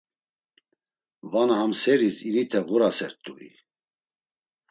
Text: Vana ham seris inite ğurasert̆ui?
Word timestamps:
Vana 1.33 1.57
ham 1.59 1.73
seris 1.81 2.17
inite 2.29 2.59
ğurasert̆ui? 2.69 3.49